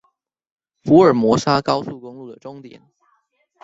[0.83, 2.81] 福爾摩沙高速公路的終點